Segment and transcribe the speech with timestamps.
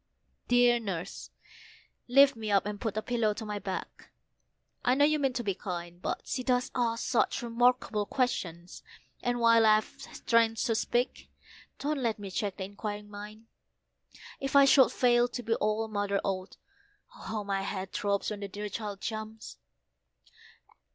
[0.47, 1.29] Dear Nurse,
[2.07, 4.09] lift me up, and put a pillow to my back,
[4.83, 8.81] I know you mean to be kind; But she does ask such remarkable questions,
[9.21, 11.29] and while I've strength to speak,
[11.77, 13.45] don't let me check the inquiring mind.
[14.39, 16.57] If I should fail to be all a mother ought
[17.15, 19.57] oh, how my head throbs when the dear child jumps!"